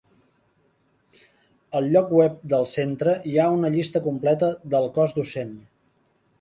Al 1.81 1.91
lloc 1.91 2.09
web 2.21 2.41
del 2.55 2.67
centre 2.73 3.15
hi 3.33 3.37
ha 3.37 3.47
una 3.61 3.73
llista 3.79 4.05
completa 4.11 4.53
del 4.75 4.93
cos 4.99 5.17
docent. 5.23 5.57